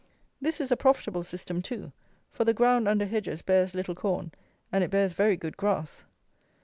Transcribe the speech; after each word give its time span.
This 0.41 0.59
is 0.59 0.71
a 0.71 0.75
profitable 0.75 1.21
system 1.21 1.61
too; 1.61 1.91
for 2.31 2.43
the 2.43 2.55
ground 2.55 2.87
under 2.87 3.05
hedges 3.05 3.43
bears 3.43 3.75
little 3.75 3.93
corn, 3.93 4.31
and 4.71 4.83
it 4.83 4.89
bears 4.89 5.13
very 5.13 5.37
good 5.37 5.57
grass. 5.57 6.05